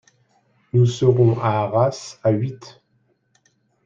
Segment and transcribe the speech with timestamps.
[0.73, 2.81] Nous serons à Arras à huit.